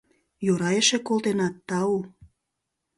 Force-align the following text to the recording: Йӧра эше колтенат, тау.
Йӧра 0.45 0.69
эше 0.79 0.97
колтенат, 1.07 1.55
тау. 1.67 1.95